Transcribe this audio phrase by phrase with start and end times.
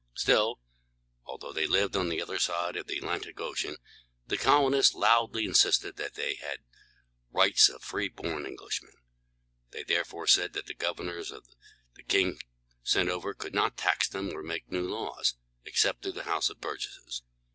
[0.15, 0.59] Still,
[1.25, 3.77] although they lived on the other side of the Atlantic Ocean,
[4.25, 6.65] the colonists loudly insisted that they had the
[7.37, 8.93] rights of free born Englishmen.
[9.69, 12.39] They therefore said that the governors the king
[12.81, 15.35] sent over could not tax them or make new laws,
[15.65, 17.21] except through the House of Burgesses.